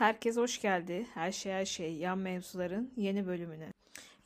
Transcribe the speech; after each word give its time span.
herkes 0.00 0.36
hoş 0.36 0.60
geldi. 0.60 1.06
Her 1.14 1.32
şey 1.32 1.52
her 1.52 1.64
şey 1.64 1.92
yan 1.92 2.18
mevzuların 2.18 2.92
yeni 2.96 3.26
bölümüne. 3.26 3.72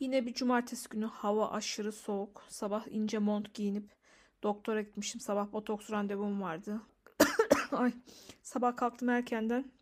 Yine 0.01 0.27
bir 0.27 0.35
cumartesi 0.35 0.89
günü 0.89 1.07
hava 1.07 1.51
aşırı 1.51 1.93
soğuk. 1.93 2.45
Sabah 2.49 2.87
ince 2.91 3.19
mont 3.19 3.55
giyinip 3.55 3.91
doktora 4.43 4.83
gitmişim. 4.83 5.21
Sabah 5.21 5.53
botoks 5.53 5.91
randevum 5.91 6.43
vardı. 6.43 6.83
Ay 7.73 7.93
sabah 8.43 8.77
kalktım 8.77 9.09
erkenden. 9.09 9.73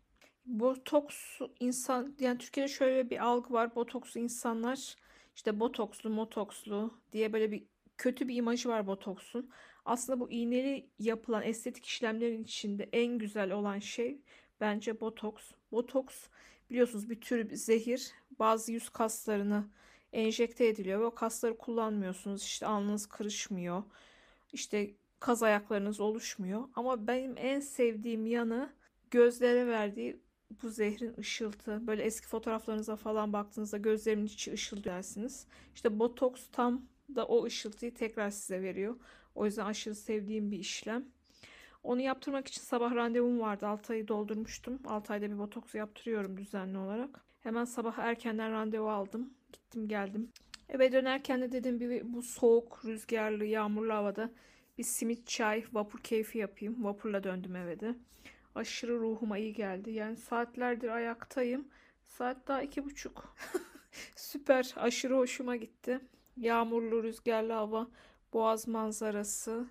Botoks 0.45 1.39
insan 1.59 2.15
yani 2.19 2.37
Türkiye'de 2.37 2.71
şöyle 2.71 3.09
bir 3.09 3.25
algı 3.25 3.53
var. 3.53 3.75
Botokslu 3.75 4.19
insanlar 4.19 4.95
işte 5.35 5.59
botokslu, 5.59 6.09
motokslu 6.09 6.91
diye 7.11 7.33
böyle 7.33 7.51
bir 7.51 7.63
kötü 7.97 8.27
bir 8.27 8.35
imajı 8.35 8.69
var 8.69 8.87
botoksun. 8.87 9.49
Aslında 9.85 10.19
bu 10.19 10.31
iğneli 10.31 10.89
yapılan 10.99 11.43
estetik 11.43 11.85
işlemlerin 11.85 12.43
içinde 12.43 12.89
en 12.93 13.17
güzel 13.17 13.51
olan 13.51 13.79
şey 13.79 14.21
bence 14.63 14.99
botoks. 14.99 15.51
Botoks 15.71 16.15
biliyorsunuz 16.69 17.09
bir 17.09 17.21
tür 17.21 17.49
bir 17.49 17.55
zehir. 17.55 18.11
Bazı 18.39 18.71
yüz 18.71 18.89
kaslarını 18.89 19.65
enjekte 20.13 20.67
ediliyor 20.67 20.99
ve 20.99 21.05
o 21.05 21.15
kasları 21.15 21.57
kullanmıyorsunuz. 21.57 22.43
İşte 22.43 22.65
alnınız 22.65 23.05
kırışmıyor. 23.05 23.83
İşte 24.53 24.91
kaz 25.19 25.43
ayaklarınız 25.43 25.99
oluşmuyor. 25.99 26.63
Ama 26.75 27.07
benim 27.07 27.33
en 27.37 27.59
sevdiğim 27.59 28.25
yanı 28.25 28.73
gözlere 29.11 29.67
verdiği 29.67 30.19
bu 30.63 30.69
zehrin 30.69 31.17
ışıltı. 31.17 31.87
Böyle 31.87 32.03
eski 32.03 32.27
fotoğraflarınıza 32.27 32.95
falan 32.95 33.33
baktığınızda 33.33 33.77
gözlerimin 33.77 34.25
içi 34.25 34.53
ışıldı 34.53 34.83
dersiniz. 34.83 35.47
İşte 35.75 35.99
botoks 35.99 36.47
tam 36.51 36.85
da 37.15 37.25
o 37.27 37.45
ışıltıyı 37.45 37.93
tekrar 37.93 38.29
size 38.29 38.61
veriyor. 38.61 38.95
O 39.35 39.45
yüzden 39.45 39.65
aşırı 39.65 39.95
sevdiğim 39.95 40.51
bir 40.51 40.59
işlem. 40.59 41.05
Onu 41.83 42.01
yaptırmak 42.01 42.47
için 42.47 42.61
sabah 42.61 42.95
randevum 42.95 43.39
vardı. 43.39 43.67
6 43.67 43.93
ayı 43.93 44.07
doldurmuştum. 44.07 44.79
6 44.85 45.13
ayda 45.13 45.31
bir 45.31 45.37
botoks 45.37 45.75
yaptırıyorum 45.75 46.37
düzenli 46.37 46.77
olarak. 46.77 47.21
Hemen 47.43 47.65
sabah 47.65 47.97
erkenden 47.97 48.51
randevu 48.51 48.89
aldım. 48.89 49.33
Gittim 49.53 49.87
geldim. 49.87 50.31
Eve 50.69 50.91
dönerken 50.91 51.41
de 51.41 51.51
dedim 51.51 51.79
bir 51.79 52.13
bu 52.13 52.21
soğuk, 52.21 52.85
rüzgarlı, 52.85 53.45
yağmurlu 53.45 53.93
havada 53.93 54.29
bir 54.77 54.83
simit 54.83 55.27
çay, 55.27 55.63
vapur 55.73 55.99
keyfi 55.99 56.37
yapayım. 56.37 56.83
Vapurla 56.83 57.23
döndüm 57.23 57.55
eve 57.55 57.79
de. 57.79 57.95
Aşırı 58.55 58.99
ruhuma 58.99 59.37
iyi 59.37 59.53
geldi. 59.53 59.91
Yani 59.91 60.17
saatlerdir 60.17 60.89
ayaktayım. 60.89 61.67
Saat 62.07 62.47
daha 62.47 62.61
iki 62.61 62.85
buçuk. 62.85 63.35
Süper. 64.15 64.73
Aşırı 64.75 65.17
hoşuma 65.17 65.55
gitti. 65.55 65.99
Yağmurlu, 66.37 67.03
rüzgarlı 67.03 67.53
hava, 67.53 67.87
boğaz 68.33 68.67
manzarası. 68.67 69.67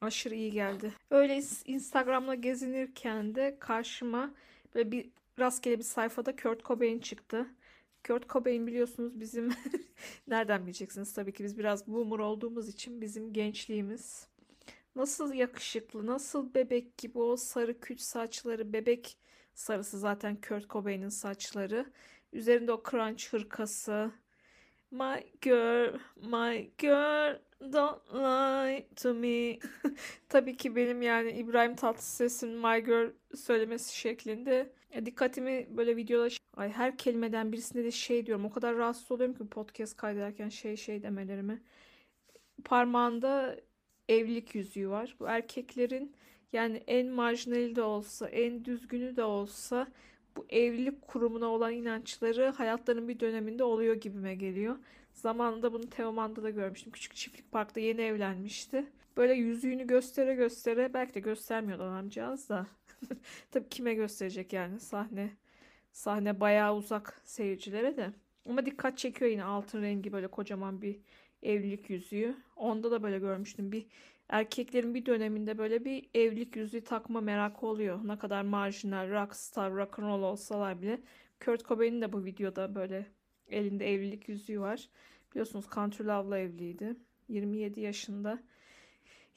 Aşırı 0.00 0.34
iyi 0.34 0.52
geldi. 0.52 0.92
Öyle 1.10 1.42
Instagram'la 1.64 2.34
gezinirken 2.34 3.34
de 3.34 3.56
karşıma 3.60 4.34
böyle 4.74 4.92
bir 4.92 5.10
rastgele 5.38 5.78
bir 5.78 5.84
sayfada 5.84 6.36
Kurt 6.36 6.64
Cobain 6.64 6.98
çıktı. 6.98 7.46
Kurt 8.06 8.28
Cobain 8.28 8.66
biliyorsunuz 8.66 9.20
bizim 9.20 9.52
nereden 10.28 10.66
bileceksiniz 10.66 11.12
tabii 11.14 11.32
ki 11.32 11.44
biz 11.44 11.58
biraz 11.58 11.86
boomer 11.86 12.18
olduğumuz 12.18 12.68
için 12.68 13.00
bizim 13.00 13.32
gençliğimiz. 13.32 14.28
Nasıl 14.96 15.34
yakışıklı, 15.34 16.06
nasıl 16.06 16.54
bebek 16.54 16.98
gibi 16.98 17.18
o 17.18 17.36
sarı 17.36 17.80
küç 17.80 18.00
saçları, 18.00 18.72
bebek 18.72 19.18
sarısı 19.54 19.98
zaten 19.98 20.40
Kurt 20.48 20.70
Cobain'in 20.70 21.08
saçları. 21.08 21.92
Üzerinde 22.32 22.72
o 22.72 22.82
crunch 22.90 23.32
hırkası. 23.32 24.12
My 24.90 25.32
girl, 25.42 25.98
my 26.16 26.70
girl, 26.78 27.38
don't 27.60 28.14
lie 28.14 28.86
to 28.96 29.14
me. 29.14 29.58
Tabii 30.28 30.56
ki 30.56 30.76
benim 30.76 31.02
yani 31.02 31.30
İbrahim 31.30 31.76
Tatlıses'in 31.76 32.50
My 32.50 32.84
Girl 32.84 33.10
söylemesi 33.34 33.96
şeklinde 33.98 34.72
e, 34.90 35.06
dikkatimi 35.06 35.66
böyle 35.70 35.96
videoda 35.96 36.28
ay 36.56 36.70
her 36.70 36.96
kelimeden 36.96 37.52
birisinde 37.52 37.84
de 37.84 37.90
şey 37.90 38.26
diyorum. 38.26 38.44
O 38.44 38.50
kadar 38.50 38.76
rahatsız 38.76 39.10
oluyorum 39.10 39.34
ki 39.34 39.46
podcast 39.48 39.96
kaydederken 39.96 40.48
şey 40.48 40.76
şey 40.76 41.02
demelerimi. 41.02 41.62
Parmağında 42.64 43.56
evlilik 44.08 44.54
yüzüğü 44.54 44.88
var. 44.88 45.16
Bu 45.20 45.28
erkeklerin 45.28 46.16
yani 46.52 46.82
en 46.86 47.06
marjinali 47.06 47.76
de 47.76 47.82
olsa, 47.82 48.28
en 48.28 48.64
düzgünü 48.64 49.16
de 49.16 49.24
olsa 49.24 49.86
bu 50.36 50.46
evlilik 50.48 51.02
kurumuna 51.02 51.46
olan 51.46 51.72
inançları 51.72 52.48
hayatlarının 52.48 53.08
bir 53.08 53.20
döneminde 53.20 53.64
oluyor 53.64 53.94
gibime 53.94 54.34
geliyor. 54.34 54.76
Zamanında 55.18 55.72
bunu 55.72 55.90
Teoman'da 55.90 56.42
da 56.42 56.50
görmüştüm. 56.50 56.92
Küçük 56.92 57.14
çiftlik 57.14 57.52
parkta 57.52 57.80
yeni 57.80 58.00
evlenmişti. 58.00 58.86
Böyle 59.16 59.32
yüzüğünü 59.34 59.86
göstere 59.86 60.34
göstere 60.34 60.94
belki 60.94 61.14
de 61.14 61.20
göstermiyordu 61.20 61.82
adamcağız 61.82 62.48
da. 62.48 62.66
Tabii 63.50 63.68
kime 63.68 63.94
gösterecek 63.94 64.52
yani 64.52 64.80
sahne. 64.80 65.30
Sahne 65.92 66.40
bayağı 66.40 66.76
uzak 66.76 67.20
seyircilere 67.24 67.96
de. 67.96 68.12
Ama 68.48 68.66
dikkat 68.66 68.98
çekiyor 68.98 69.30
yine 69.30 69.44
altın 69.44 69.82
rengi 69.82 70.12
böyle 70.12 70.28
kocaman 70.28 70.82
bir 70.82 71.00
evlilik 71.42 71.90
yüzüğü. 71.90 72.36
Onda 72.56 72.90
da 72.90 73.02
böyle 73.02 73.18
görmüştüm. 73.18 73.72
Bir 73.72 73.86
erkeklerin 74.28 74.94
bir 74.94 75.06
döneminde 75.06 75.58
böyle 75.58 75.84
bir 75.84 76.08
evlilik 76.14 76.56
yüzüğü 76.56 76.84
takma 76.84 77.20
merakı 77.20 77.66
oluyor. 77.66 78.00
Ne 78.08 78.18
kadar 78.18 78.42
marjinal, 78.42 79.10
rockstar, 79.10 79.74
rock'n'roll 79.74 80.22
olsalar 80.22 80.82
bile. 80.82 81.00
Kurt 81.44 81.64
Cobain'in 81.64 82.02
de 82.02 82.12
bu 82.12 82.24
videoda 82.24 82.74
böyle 82.74 83.17
elinde 83.50 83.92
evlilik 83.92 84.28
yüzüğü 84.28 84.60
var. 84.60 84.88
Biliyorsunuz 85.30 85.66
Country 85.74 86.04
Love'la 86.04 86.38
evliydi. 86.38 86.96
27 87.28 87.80
yaşında. 87.80 88.38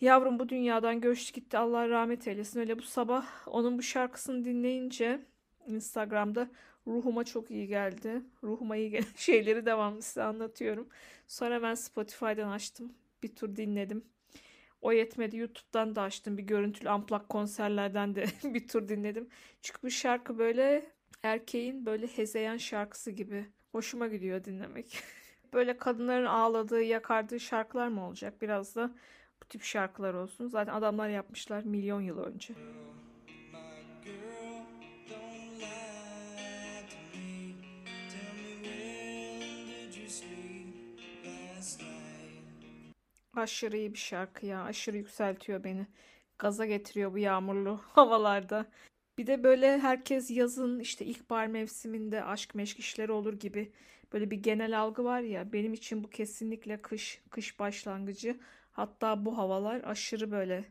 Yavrum 0.01 0.39
bu 0.39 0.49
dünyadan 0.49 1.01
göçtü 1.01 1.33
gitti. 1.33 1.57
Allah 1.57 1.89
rahmet 1.89 2.27
eylesin. 2.27 2.59
Öyle 2.59 2.79
bu 2.79 2.81
sabah 2.81 3.27
onun 3.47 3.77
bu 3.77 3.81
şarkısını 3.81 4.45
dinleyince 4.45 5.19
Instagram'da 5.67 6.49
ruhuma 6.87 7.23
çok 7.23 7.51
iyi 7.51 7.67
geldi. 7.67 8.21
Ruhuma 8.43 8.75
iyi 8.77 8.89
gelen 8.89 9.05
şeyleri 9.15 9.65
devamlı 9.65 10.01
size 10.01 10.23
anlatıyorum. 10.23 10.89
Sonra 11.27 11.61
ben 11.61 11.73
Spotify'dan 11.73 12.49
açtım. 12.49 12.93
Bir 13.23 13.35
tur 13.35 13.55
dinledim. 13.55 14.05
O 14.81 14.91
yetmedi 14.91 15.37
YouTube'dan 15.37 15.95
da 15.95 16.01
açtım. 16.01 16.37
Bir 16.37 16.43
görüntülü 16.43 16.89
amplak 16.89 17.29
konserlerden 17.29 18.15
de 18.15 18.25
bir 18.43 18.67
tur 18.67 18.89
dinledim. 18.89 19.29
Çünkü 19.61 19.81
bu 19.83 19.89
şarkı 19.89 20.37
böyle 20.37 20.91
erkeğin 21.23 21.85
böyle 21.85 22.07
hezeyan 22.07 22.57
şarkısı 22.57 23.11
gibi. 23.11 23.45
Hoşuma 23.71 24.07
gidiyor 24.07 24.43
dinlemek. 24.43 25.03
böyle 25.53 25.77
kadınların 25.77 26.25
ağladığı, 26.25 26.81
yakardığı 26.81 27.39
şarkılar 27.39 27.87
mı 27.87 28.07
olacak? 28.07 28.41
Biraz 28.41 28.75
da 28.75 28.91
bu 29.43 29.47
tip 29.47 29.63
şarkılar 29.63 30.13
olsun. 30.13 30.47
Zaten 30.47 30.73
adamlar 30.73 31.09
yapmışlar 31.09 31.63
milyon 31.63 32.01
yıl 32.01 32.17
önce. 32.17 32.53
Aşırı 43.35 43.77
iyi 43.77 43.93
bir 43.93 43.97
şarkı 43.99 44.45
ya. 44.45 44.63
Aşırı 44.63 44.97
yükseltiyor 44.97 45.63
beni. 45.63 45.87
Gaza 46.39 46.65
getiriyor 46.65 47.13
bu 47.13 47.17
yağmurlu 47.17 47.77
havalarda. 47.93 48.65
Bir 49.17 49.27
de 49.27 49.43
böyle 49.43 49.79
herkes 49.79 50.31
yazın 50.31 50.79
işte 50.79 51.05
ilkbahar 51.05 51.47
mevsiminde 51.47 52.23
aşk 52.23 52.55
meşk 52.55 52.79
işleri 52.79 53.11
olur 53.11 53.33
gibi 53.33 53.71
böyle 54.13 54.31
bir 54.31 54.37
genel 54.37 54.79
algı 54.81 55.03
var 55.03 55.21
ya. 55.21 55.53
Benim 55.53 55.73
için 55.73 56.03
bu 56.03 56.09
kesinlikle 56.09 56.81
kış, 56.81 57.21
kış 57.29 57.59
başlangıcı. 57.59 58.39
Hatta 58.71 59.25
bu 59.25 59.37
havalar 59.37 59.81
aşırı 59.83 60.31
böyle 60.31 60.65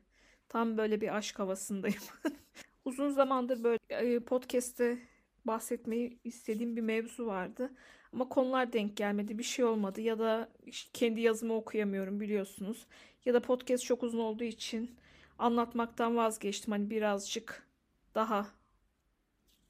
tam 0.48 0.78
böyle 0.78 1.00
bir 1.00 1.16
aşk 1.16 1.38
havasındayım. 1.38 2.02
Uzun 2.84 3.10
zamandır 3.10 3.64
böyle 3.64 4.20
podcast'te 4.20 4.98
bahsetmeyi 5.44 6.18
istediğim 6.24 6.76
bir 6.76 6.82
mevzu 6.82 7.26
vardı. 7.26 7.70
Ama 8.12 8.28
konular 8.28 8.72
denk 8.72 8.96
gelmedi. 8.96 9.38
Bir 9.38 9.42
şey 9.42 9.64
olmadı 9.64 10.00
ya 10.00 10.18
da 10.18 10.48
kendi 10.92 11.20
yazımı 11.20 11.54
okuyamıyorum 11.54 12.20
biliyorsunuz. 12.20 12.86
Ya 13.24 13.34
da 13.34 13.42
podcast 13.42 13.84
çok 13.84 14.02
uzun 14.02 14.18
olduğu 14.18 14.44
için 14.44 14.96
anlatmaktan 15.38 16.16
vazgeçtim. 16.16 16.72
Hani 16.72 16.90
birazcık 16.90 17.69
daha 18.14 18.46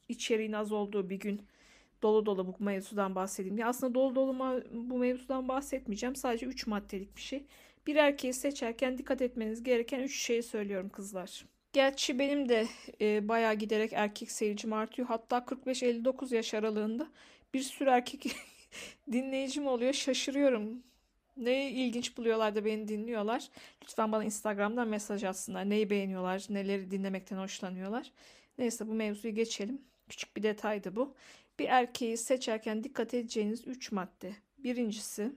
içeriğin 0.08 0.52
az 0.52 0.72
olduğu 0.72 1.10
bir 1.10 1.16
gün 1.16 1.42
dolu 2.02 2.26
dolu 2.26 2.46
bu 2.46 2.64
mevzudan 2.64 3.14
bahsedeyim 3.14 3.56
diye. 3.56 3.66
Aslında 3.66 3.94
dolu 3.94 4.14
dolu 4.14 4.62
bu 4.72 4.98
mevzudan 4.98 5.48
bahsetmeyeceğim. 5.48 6.16
Sadece 6.16 6.46
3 6.46 6.66
maddelik 6.66 7.16
bir 7.16 7.20
şey. 7.20 7.44
Bir 7.86 7.96
erkeği 7.96 8.32
seçerken 8.32 8.98
dikkat 8.98 9.22
etmeniz 9.22 9.62
gereken 9.62 10.00
3 10.00 10.16
şeyi 10.22 10.42
söylüyorum 10.42 10.88
kızlar. 10.88 11.46
Gerçi 11.72 12.18
benim 12.18 12.48
de 12.48 12.66
e, 13.00 13.28
bayağı 13.28 13.54
giderek 13.54 13.92
erkek 13.92 14.30
seyircim 14.30 14.72
artıyor. 14.72 15.08
Hatta 15.08 15.38
45-59 15.38 16.34
yaş 16.34 16.54
aralığında 16.54 17.10
bir 17.54 17.60
sürü 17.60 17.90
erkek 17.90 18.36
dinleyicim 19.12 19.66
oluyor. 19.66 19.92
Şaşırıyorum. 19.92 20.82
Ne 21.36 21.70
ilginç 21.70 22.16
buluyorlar 22.16 22.54
da 22.54 22.64
beni 22.64 22.88
dinliyorlar. 22.88 23.48
Lütfen 23.82 24.12
bana 24.12 24.24
Instagram'dan 24.24 24.88
mesaj 24.88 25.24
atsınlar. 25.24 25.70
Neyi 25.70 25.90
beğeniyorlar, 25.90 26.46
neleri 26.48 26.90
dinlemekten 26.90 27.36
hoşlanıyorlar. 27.36 28.12
Neyse 28.58 28.88
bu 28.88 28.94
mevzuyu 28.94 29.34
geçelim. 29.34 29.82
Küçük 30.08 30.36
bir 30.36 30.42
detaydı 30.42 30.96
bu. 30.96 31.14
Bir 31.58 31.68
erkeği 31.68 32.16
seçerken 32.16 32.84
dikkat 32.84 33.14
edeceğiniz 33.14 33.66
3 33.66 33.92
madde. 33.92 34.32
Birincisi 34.58 35.32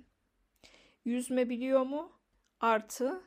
yüzme 1.06 1.50
biliyor 1.50 1.82
mu? 1.82 2.12
Artı 2.60 3.22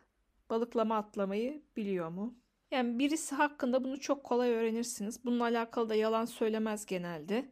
balıklama 0.51 0.97
atlamayı 0.97 1.63
biliyor 1.77 2.09
mu? 2.09 2.35
Yani 2.71 2.99
birisi 2.99 3.35
hakkında 3.35 3.85
bunu 3.85 4.01
çok 4.01 4.25
kolay 4.25 4.51
öğrenirsiniz. 4.51 5.25
Bununla 5.25 5.45
alakalı 5.45 5.89
da 5.89 5.95
yalan 5.95 6.25
söylemez 6.25 6.87
genelde. 6.87 7.49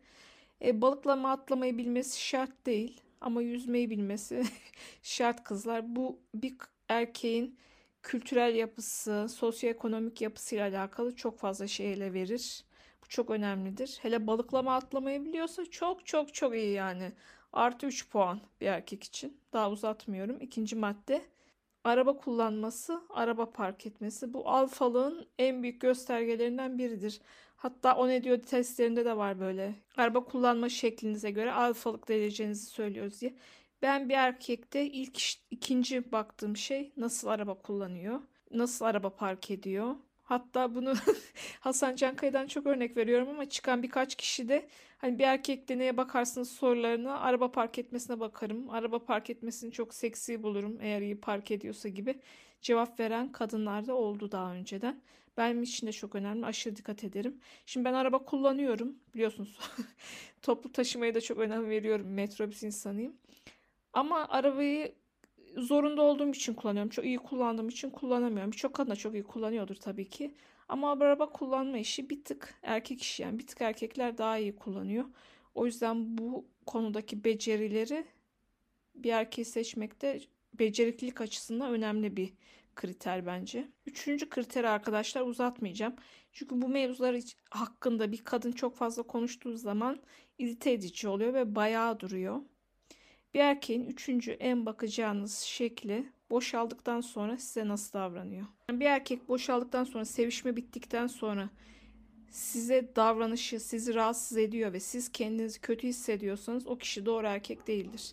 E, 0.64 0.80
balıklama 0.82 1.30
atlamayı 1.30 1.78
bilmesi 1.78 2.20
şart 2.20 2.66
değil. 2.66 3.00
Ama 3.24 3.42
yüzmeyi 3.42 3.90
bilmesi 3.90 4.44
şart 5.02 5.44
kızlar. 5.44 5.96
Bu 5.96 6.18
bir 6.34 6.54
erkeğin 6.88 7.58
kültürel 8.02 8.54
yapısı, 8.54 9.26
sosyoekonomik 9.28 10.20
yapısıyla 10.20 10.68
alakalı 10.68 11.16
çok 11.16 11.38
fazla 11.38 11.66
şeyle 11.66 12.12
verir. 12.12 12.64
Bu 13.04 13.08
çok 13.08 13.30
önemlidir. 13.30 13.98
Hele 14.02 14.26
balıklama 14.26 14.74
atlamayı 14.74 15.24
biliyorsa 15.24 15.64
çok 15.70 16.06
çok 16.06 16.34
çok 16.34 16.54
iyi 16.54 16.72
yani. 16.72 17.12
Artı 17.52 17.86
3 17.86 18.10
puan 18.10 18.40
bir 18.60 18.66
erkek 18.66 19.04
için. 19.04 19.40
Daha 19.52 19.70
uzatmıyorum. 19.70 20.40
İkinci 20.40 20.76
madde 20.76 21.22
araba 21.84 22.16
kullanması, 22.16 23.00
araba 23.10 23.52
park 23.52 23.86
etmesi. 23.86 24.34
Bu 24.34 24.48
alfalığın 24.48 25.26
en 25.38 25.62
büyük 25.62 25.80
göstergelerinden 25.80 26.78
biridir. 26.78 27.20
Hatta 27.64 27.96
o 27.96 28.08
ne 28.08 28.24
diyor 28.24 28.38
testlerinde 28.42 29.04
de 29.04 29.16
var 29.16 29.40
böyle. 29.40 29.74
Araba 29.96 30.24
kullanma 30.24 30.68
şeklinize 30.68 31.30
göre 31.30 31.52
alfalık 31.52 32.08
derecenizi 32.08 32.66
söylüyoruz 32.66 33.20
diye. 33.20 33.34
Ben 33.82 34.08
bir 34.08 34.14
erkekte 34.14 34.86
ilk 34.86 35.22
ikinci 35.50 36.12
baktığım 36.12 36.56
şey 36.56 36.92
nasıl 36.96 37.28
araba 37.28 37.54
kullanıyor, 37.54 38.20
nasıl 38.50 38.84
araba 38.84 39.10
park 39.16 39.50
ediyor. 39.50 39.94
Hatta 40.22 40.74
bunu 40.74 40.94
Hasan 41.60 41.96
Cankaya'dan 41.96 42.46
çok 42.46 42.66
örnek 42.66 42.96
veriyorum 42.96 43.28
ama 43.28 43.48
çıkan 43.48 43.82
birkaç 43.82 44.14
kişi 44.14 44.48
de 44.48 44.68
hani 44.98 45.18
bir 45.18 45.24
erkekte 45.24 45.78
neye 45.78 45.96
bakarsınız 45.96 46.50
sorularına 46.50 47.18
araba 47.20 47.52
park 47.52 47.78
etmesine 47.78 48.20
bakarım. 48.20 48.70
Araba 48.70 49.04
park 49.04 49.30
etmesini 49.30 49.72
çok 49.72 49.94
seksi 49.94 50.42
bulurum 50.42 50.78
eğer 50.80 51.00
iyi 51.00 51.20
park 51.20 51.50
ediyorsa 51.50 51.88
gibi 51.88 52.20
cevap 52.62 53.00
veren 53.00 53.32
kadınlar 53.32 53.86
da 53.86 53.94
oldu 53.94 54.32
daha 54.32 54.52
önceden. 54.54 55.00
Benim 55.36 55.62
için 55.62 55.86
de 55.86 55.92
çok 55.92 56.14
önemli. 56.14 56.46
Aşırı 56.46 56.76
dikkat 56.76 57.04
ederim. 57.04 57.40
Şimdi 57.66 57.84
ben 57.84 57.94
araba 57.94 58.24
kullanıyorum. 58.24 58.96
Biliyorsunuz 59.14 59.58
toplu 60.42 60.72
taşımaya 60.72 61.14
da 61.14 61.20
çok 61.20 61.38
önem 61.38 61.70
veriyorum. 61.70 62.06
Metrobüs 62.14 62.62
insanıyım. 62.62 63.16
Ama 63.92 64.28
arabayı 64.28 64.94
zorunda 65.56 66.02
olduğum 66.02 66.30
için 66.30 66.54
kullanıyorum. 66.54 66.90
Çok 66.90 67.04
iyi 67.04 67.18
kullandığım 67.18 67.68
için 67.68 67.90
kullanamıyorum. 67.90 68.52
Birçok 68.52 68.74
kadın 68.74 68.90
da 68.90 68.96
çok 68.96 69.14
iyi 69.14 69.22
kullanıyordur 69.22 69.74
tabii 69.76 70.08
ki. 70.08 70.34
Ama 70.68 70.92
araba 70.92 71.32
kullanma 71.32 71.78
işi 71.78 72.10
bir 72.10 72.24
tık 72.24 72.54
erkek 72.62 73.02
işi 73.02 73.22
yani. 73.22 73.38
Bir 73.38 73.46
tık 73.46 73.60
erkekler 73.60 74.18
daha 74.18 74.38
iyi 74.38 74.56
kullanıyor. 74.56 75.04
O 75.54 75.66
yüzden 75.66 76.18
bu 76.18 76.46
konudaki 76.66 77.24
becerileri 77.24 78.04
bir 78.94 79.10
erkeği 79.12 79.44
seçmekte 79.44 80.20
beceriklilik 80.54 81.20
açısından 81.20 81.72
önemli 81.72 82.16
bir 82.16 82.32
kriter 82.74 83.26
bence. 83.26 83.68
Üçüncü 83.86 84.28
kriter 84.28 84.64
arkadaşlar 84.64 85.22
uzatmayacağım. 85.22 85.94
Çünkü 86.32 86.62
bu 86.62 86.68
mevzular 86.68 87.16
hakkında 87.50 88.12
bir 88.12 88.24
kadın 88.24 88.52
çok 88.52 88.76
fazla 88.76 89.02
konuştuğu 89.02 89.56
zaman 89.56 90.00
irite 90.38 90.72
edici 90.72 91.08
oluyor 91.08 91.34
ve 91.34 91.54
bayağı 91.54 92.00
duruyor. 92.00 92.40
Bir 93.34 93.40
erkeğin 93.40 93.84
üçüncü 93.84 94.30
en 94.30 94.66
bakacağınız 94.66 95.38
şekli 95.38 96.12
boşaldıktan 96.30 97.00
sonra 97.00 97.38
size 97.38 97.68
nasıl 97.68 97.92
davranıyor. 97.92 98.46
Yani 98.68 98.80
bir 98.80 98.86
erkek 98.86 99.28
boşaldıktan 99.28 99.84
sonra 99.84 100.04
sevişme 100.04 100.56
bittikten 100.56 101.06
sonra 101.06 101.50
size 102.30 102.96
davranışı 102.96 103.60
sizi 103.60 103.94
rahatsız 103.94 104.38
ediyor 104.38 104.72
ve 104.72 104.80
siz 104.80 105.12
kendinizi 105.12 105.60
kötü 105.60 105.88
hissediyorsanız 105.88 106.66
o 106.66 106.78
kişi 106.78 107.06
doğru 107.06 107.26
erkek 107.26 107.66
değildir. 107.66 108.12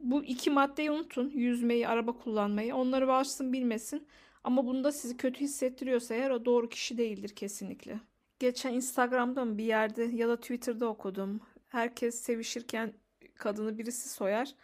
Bu 0.00 0.24
iki 0.24 0.50
maddeyi 0.50 0.90
unutun. 0.90 1.30
Yüzmeyi, 1.30 1.88
araba 1.88 2.12
kullanmayı. 2.12 2.74
Onları 2.74 3.08
varsın 3.08 3.52
bilmesin. 3.52 4.08
Ama 4.44 4.66
bunda 4.66 4.92
sizi 4.92 5.16
kötü 5.16 5.40
hissettiriyorsa 5.40 6.14
eğer 6.14 6.30
o 6.30 6.44
doğru 6.44 6.68
kişi 6.68 6.98
değildir 6.98 7.28
kesinlikle. 7.28 8.00
Geçen 8.38 8.72
Instagram'da 8.74 9.44
mı 9.44 9.58
bir 9.58 9.64
yerde 9.64 10.04
ya 10.04 10.28
da 10.28 10.36
Twitter'da 10.36 10.86
okudum. 10.86 11.40
Herkes 11.68 12.20
sevişirken 12.20 12.92
kadını 13.34 13.78
birisi 13.78 14.08
soyar 14.08 14.54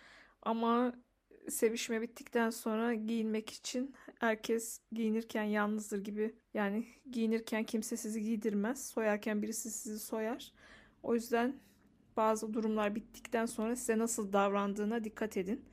ama 0.42 0.92
sevişme 1.48 2.00
bittikten 2.02 2.50
sonra 2.50 2.94
giyinmek 2.94 3.50
için 3.50 3.94
herkes 4.20 4.80
giyinirken 4.92 5.44
yalnızdır 5.44 6.04
gibi. 6.04 6.34
Yani 6.54 6.86
giyinirken 7.10 7.64
kimse 7.64 7.96
sizi 7.96 8.22
giydirmez. 8.22 8.86
Soyarken 8.86 9.42
birisi 9.42 9.70
sizi 9.70 9.98
soyar. 9.98 10.52
O 11.02 11.14
yüzden 11.14 11.60
bazı 12.16 12.54
durumlar 12.54 12.94
bittikten 12.94 13.46
sonra 13.46 13.76
size 13.76 13.98
nasıl 13.98 14.32
davrandığına 14.32 15.04
dikkat 15.04 15.36
edin. 15.36 15.64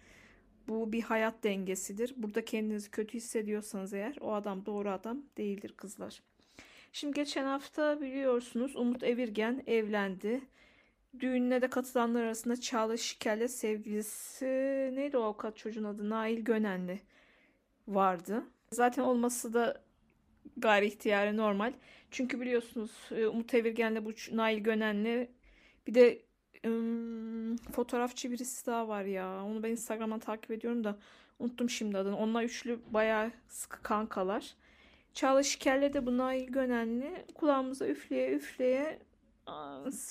Bu 0.68 0.92
bir 0.92 1.02
hayat 1.02 1.44
dengesidir. 1.44 2.14
Burada 2.18 2.46
kendinizi 2.46 2.92
kötü 2.92 3.14
hissediyorsanız 3.14 3.94
eğer 3.94 4.18
o 4.22 4.34
adam 4.34 4.66
doğru 4.66 4.90
adam 4.90 5.22
değildir 5.38 5.74
kızlar. 5.78 6.22
Şimdi 6.92 7.14
geçen 7.14 7.46
hafta 7.46 8.02
biliyorsunuz 8.02 8.76
Umut 8.76 9.04
Evirgen 9.04 9.64
evlendi. 9.68 10.42
Düğününe 11.20 11.62
de 11.62 11.70
katılanlar 11.70 12.24
arasında 12.24 12.62
Çağla 12.62 12.98
Şiker'le 12.98 13.48
sevgilisi 13.48 14.46
neydi 14.96 15.18
o 15.18 15.24
avukat 15.24 15.58
çocuğun 15.58 15.84
adı 15.84 16.10
Nail 16.10 16.40
Gönenli 16.40 17.00
vardı. 17.88 18.44
Zaten 18.72 19.04
olması 19.04 19.54
da 19.54 19.84
gayri 20.58 20.86
ihtiyari 20.86 21.38
normal. 21.38 21.74
Çünkü 22.12 22.42
biliyorsunuz 22.42 22.92
e, 23.12 23.28
Umut 23.28 23.54
Evirgen'le 23.54 24.06
bu 24.06 24.12
Nail 24.32 24.60
Gönenli 24.60 25.32
bir 25.88 25.94
de 25.94 26.22
fotoğrafçı 27.72 28.32
birisi 28.32 28.66
daha 28.66 28.88
var 28.88 29.04
ya. 29.04 29.44
Onu 29.44 29.64
ben 29.64 29.72
Instagram'dan 29.72 30.20
takip 30.20 30.52
ediyorum 30.52 30.84
da 30.84 30.98
unuttum 31.40 31.70
şimdi 31.70 31.98
adını. 31.98 32.18
Onlar 32.18 32.44
üçlü 32.44 32.80
bayağı 32.92 33.32
sıkı 33.48 33.84
kankalar. 33.84 34.56
Çağla 35.14 35.44
Şiker'le 35.44 35.94
de 35.94 36.06
bu 36.06 36.18
Nail 36.18 36.48
Gönenli 36.48 37.26
kulağımıza 37.36 37.88
üfleye 37.88 38.32
üfleye 38.32 39.00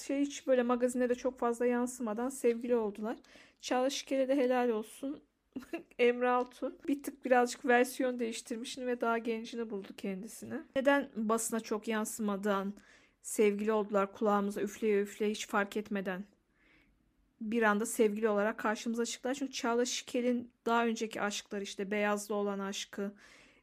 şey 0.07 0.21
hiç 0.21 0.47
böyle 0.47 0.63
magazinde 0.63 1.09
de 1.09 1.15
çok 1.15 1.39
fazla 1.39 1.67
yansımadan 1.67 2.29
sevgili 2.29 2.77
oldular. 2.77 3.17
Çağla 3.61 3.91
Şiker'e 3.91 4.29
de 4.29 4.37
helal 4.37 4.69
olsun. 4.69 5.21
Emre 5.99 6.29
Altun 6.29 6.79
bir 6.89 7.03
tık 7.03 7.25
birazcık 7.25 7.67
versiyon 7.67 8.19
değiştirmişini 8.19 8.87
ve 8.87 9.01
daha 9.01 9.19
gencini 9.19 9.71
buldu 9.71 9.89
kendisini. 9.97 10.55
Neden 10.77 11.09
basına 11.17 11.61
çok 11.61 11.89
yansımadan 11.89 12.75
sevgili 13.23 13.73
oldular 13.73 14.13
kulağımıza 14.13 14.61
üfleye 14.61 15.03
üfleye 15.03 15.31
hiç 15.31 15.47
fark 15.47 15.77
etmeden 15.77 16.25
bir 17.51 17.63
anda 17.63 17.87
sevgili 17.87 18.29
olarak 18.29 18.59
karşımıza 18.59 19.07
çıktılar. 19.07 19.35
Çünkü 19.35 19.53
Çağla 19.53 19.85
Şikel'in 19.85 20.53
daha 20.67 20.87
önceki 20.87 21.21
aşkları 21.23 21.63
işte 21.63 21.91
Beyazlı 21.91 22.35
olan 22.35 22.59
aşkı, 22.59 23.15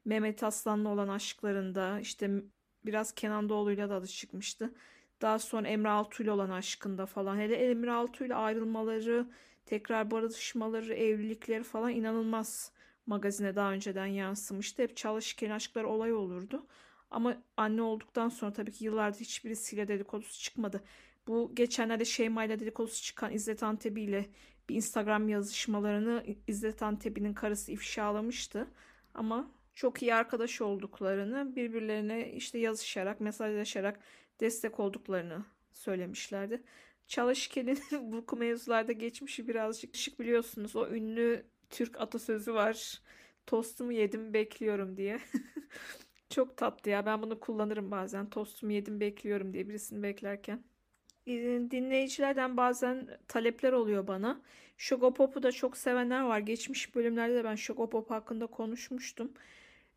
Mehmet 0.05 0.43
Aslan'la 0.43 0.89
olan 0.89 1.07
aşklarında 1.07 1.99
işte 1.99 2.31
biraz 2.85 3.11
Kenan 3.11 3.49
Doğulu'yla 3.49 3.89
da 3.89 3.95
adı 3.95 4.07
çıkmıştı. 4.07 4.73
Daha 5.21 5.39
sonra 5.39 5.67
Emre 5.67 5.89
Altuğ 5.89 6.23
ile 6.23 6.31
olan 6.31 6.49
aşkında 6.49 7.05
falan. 7.05 7.37
Hele 7.37 7.55
Emre 7.55 7.91
Altuğ 7.91 8.25
ile 8.25 8.35
ayrılmaları, 8.35 9.27
tekrar 9.65 10.11
barışmaları, 10.11 10.93
evlilikleri 10.93 11.63
falan 11.63 11.91
inanılmaz 11.91 12.71
magazine 13.05 13.55
daha 13.55 13.71
önceden 13.71 14.05
yansımıştı. 14.05 14.81
Hep 14.83 14.97
çalışken 14.97 15.49
aşklar 15.49 15.83
olay 15.83 16.13
olurdu. 16.13 16.65
Ama 17.11 17.37
anne 17.57 17.81
olduktan 17.81 18.29
sonra 18.29 18.53
tabii 18.53 18.71
ki 18.71 18.85
yıllardır 18.85 19.19
hiçbirisiyle 19.19 19.87
dedikodusu 19.87 20.39
çıkmadı. 20.39 20.83
Bu 21.29 21.55
geçenlerde 21.55 22.05
Şeyma 22.05 22.43
ile 22.45 22.59
dedikodusu 22.59 23.03
çıkan 23.03 23.31
İzzet 23.31 23.63
Antebi 23.63 24.01
ile 24.01 24.25
bir 24.69 24.75
Instagram 24.75 25.29
yazışmalarını 25.29 26.25
İzzet 26.47 26.83
Antebi'nin 26.83 27.33
karısı 27.33 27.71
ifşalamıştı. 27.71 28.67
Ama 29.13 29.51
çok 29.75 30.01
iyi 30.01 30.15
arkadaş 30.15 30.61
olduklarını, 30.61 31.55
birbirlerine 31.55 32.31
işte 32.31 32.59
yazışarak, 32.59 33.21
mesajlaşarak 33.21 33.99
destek 34.39 34.79
olduklarını 34.79 35.45
söylemişlerdi. 35.71 36.63
Çalışkel'in 37.07 37.79
bu 38.29 38.37
mevzularda 38.37 38.91
geçmişi 38.91 39.47
birazcık 39.47 39.95
şık 39.95 40.19
biliyorsunuz. 40.19 40.75
O 40.75 40.87
ünlü 40.87 41.45
Türk 41.69 42.01
atasözü 42.01 42.53
var. 42.53 43.01
Tostumu 43.47 43.91
yedim 43.93 44.33
bekliyorum 44.33 44.97
diye. 44.97 45.19
Çok 46.29 46.57
tatlı 46.57 46.91
ya. 46.91 47.05
Ben 47.05 47.21
bunu 47.21 47.39
kullanırım 47.39 47.91
bazen. 47.91 48.29
Tostumu 48.29 48.71
yedim 48.71 48.99
bekliyorum 48.99 49.53
diye 49.53 49.69
birisini 49.69 50.03
beklerken. 50.03 50.68
Ee, 51.29 51.71
dinleyicilerden 51.71 52.57
bazen 52.57 53.07
talepler 53.27 53.71
oluyor 53.73 54.07
bana. 54.07 54.41
Shogopop'u 54.77 55.43
da 55.43 55.51
çok 55.51 55.77
sevenler 55.77 56.21
var. 56.21 56.39
Geçmiş 56.39 56.95
bölümlerde 56.95 57.35
de 57.35 57.43
ben 57.43 57.55
Shogopop 57.55 58.09
hakkında 58.09 58.47
konuşmuştum. 58.47 59.31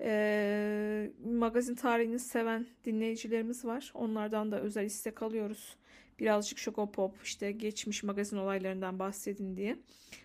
Ee, 0.01 1.11
magazin 1.25 1.75
tarihini 1.75 2.19
seven 2.19 2.67
dinleyicilerimiz 2.85 3.65
var. 3.65 3.93
Onlardan 3.95 4.53
da 4.53 4.61
özel 4.61 4.85
istek 4.85 5.23
alıyoruz. 5.23 5.77
Birazcık 6.19 6.59
Shogopop 6.59 7.23
işte 7.23 7.53
geçmiş 7.53 8.03
magazin 8.03 8.37
olaylarından 8.37 8.99
bahsedin 8.99 9.57
diye. 9.57 9.77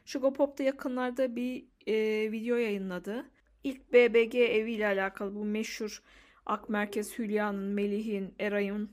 Shogopop 0.06 0.58
da 0.58 0.64
yakınlarda 0.64 1.36
bir 1.36 1.66
e, 1.88 2.32
video 2.32 2.58
yayınladı. 2.58 3.26
İlk 3.64 3.94
BBG 3.94 4.36
eviyle 4.36 4.88
alakalı 4.88 5.36
bu 5.36 5.46
meşhur 5.46 6.04
Ak 6.46 6.70
Merkez 6.70 7.20
Hülya'nın, 7.20 7.64
Melih'in, 7.64 8.36
Eray'ın 8.40 8.90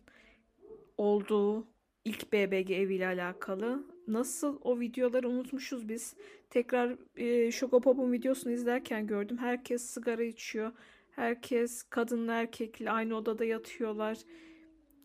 olduğu 0.98 1.73
ilk 2.04 2.32
BBG 2.32 2.70
eviyle 2.70 3.06
alakalı. 3.06 3.84
Nasıl 4.08 4.58
o 4.62 4.80
videoları 4.80 5.28
unutmuşuz 5.28 5.88
biz. 5.88 6.16
Tekrar 6.50 6.96
e, 7.16 7.50
Şokopop'un 7.50 8.12
videosunu 8.12 8.52
izlerken 8.52 9.06
gördüm. 9.06 9.38
Herkes 9.38 9.82
sigara 9.82 10.22
içiyor. 10.22 10.72
Herkes 11.10 11.82
kadınla 11.82 12.32
erkekle 12.34 12.90
aynı 12.90 13.16
odada 13.16 13.44
yatıyorlar. 13.44 14.18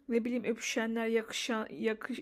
Ne 0.10 0.26
bileyim 0.26 0.44
öpüşenler, 0.44 1.08
yakışan, 1.08 1.68
yakış, 1.72 2.20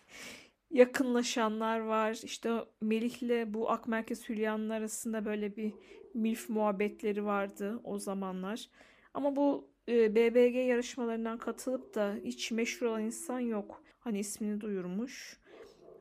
yakınlaşanlar 0.70 1.80
var. 1.80 2.20
İşte 2.24 2.50
Melih'le 2.80 3.54
bu 3.54 3.70
Akmerkez 3.70 4.28
Hülya'nın 4.28 4.70
arasında 4.70 5.24
böyle 5.24 5.56
bir 5.56 5.72
milf 6.14 6.48
muhabbetleri 6.48 7.24
vardı 7.24 7.80
o 7.84 7.98
zamanlar. 7.98 8.70
Ama 9.14 9.36
bu 9.36 9.68
e, 9.88 10.14
BBG 10.14 10.54
yarışmalarından 10.54 11.38
katılıp 11.38 11.94
da 11.94 12.14
hiç 12.24 12.52
meşhur 12.52 12.86
olan 12.86 13.02
insan 13.02 13.40
yok. 13.40 13.82
Hani 14.08 14.18
ismini 14.18 14.60
duyurmuş. 14.60 15.38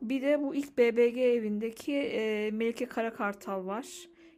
Bir 0.01 0.21
de 0.21 0.41
bu 0.41 0.55
ilk 0.55 0.77
BBG 0.77 1.17
evindeki 1.17 1.93
e, 1.93 2.51
Melike 2.51 2.85
Karakartal 2.85 3.65
var. 3.65 3.85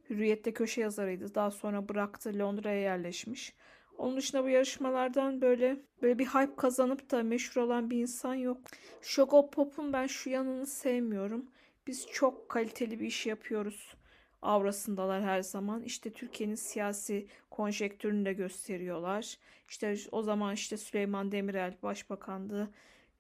Hürriyet'te 0.10 0.54
köşe 0.54 0.82
yazarıydı. 0.82 1.36
Daha 1.36 1.52
sonra 1.52 1.90
bıraktı 1.90 2.40
Londra'ya 2.40 2.82
yerleşmiş. 2.82 3.54
Onun 3.98 4.18
dışında 4.18 4.44
bu 4.44 4.50
yarışmalardan 4.50 5.42
böyle 5.42 5.78
böyle 6.02 6.20
bir 6.20 6.26
hype 6.26 6.56
kazanıp 6.56 7.12
da 7.12 7.24
meşhur 7.24 7.62
olan 7.62 7.90
bir 7.90 7.98
insan 7.98 8.36
yok. 8.36 8.58
Şoko 9.02 9.50
Pop'un 9.50 9.94
ben 9.94 10.08
şu 10.08 10.30
yanını 10.30 10.66
sevmiyorum. 10.66 11.46
Biz 11.88 12.08
çok 12.08 12.50
kaliteli 12.50 13.00
bir 13.00 13.06
iş 13.06 13.26
yapıyoruz. 13.26 13.96
Avrasındalar 14.42 15.24
her 15.24 15.42
zaman. 15.42 15.84
İşte 15.84 16.14
Türkiye'nin 16.14 16.56
siyasi 16.56 17.28
konjektürünü 17.50 18.26
de 18.26 18.34
gösteriyorlar. 18.34 19.38
İşte 19.70 19.96
o 20.12 20.22
zaman 20.22 20.54
işte 20.54 20.78
Süleyman 20.78 21.32
Demirel 21.32 21.74
başbakandı. 21.84 22.70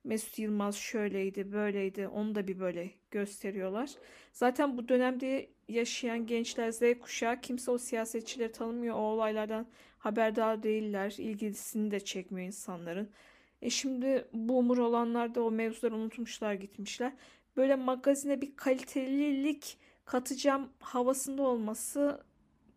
Mesut 0.03 0.39
Yılmaz 0.39 0.75
şöyleydi, 0.75 1.51
böyleydi. 1.51 2.07
Onu 2.07 2.35
da 2.35 2.47
bir 2.47 2.59
böyle 2.59 2.91
gösteriyorlar. 3.11 3.89
Zaten 4.33 4.77
bu 4.77 4.89
dönemde 4.89 5.49
yaşayan 5.67 6.25
gençler 6.25 6.71
Z 6.71 6.81
kuşağı 7.01 7.41
kimse 7.41 7.71
o 7.71 7.77
siyasetçileri 7.77 8.51
tanımıyor. 8.51 8.95
O 8.95 8.99
olaylardan 8.99 9.67
haberdar 9.97 10.63
değiller. 10.63 11.15
İlgisini 11.17 11.91
de 11.91 11.99
çekmiyor 11.99 12.47
insanların. 12.47 13.09
E 13.61 13.69
şimdi 13.69 14.27
boomer 14.33 14.77
olanlar 14.77 15.35
da 15.35 15.43
o 15.43 15.51
mevzuları 15.51 15.95
unutmuşlar 15.95 16.53
gitmişler. 16.53 17.13
Böyle 17.57 17.75
magazine 17.75 18.41
bir 18.41 18.55
kalitelilik 18.55 19.77
katacağım 20.05 20.69
havasında 20.79 21.41
olması 21.41 22.23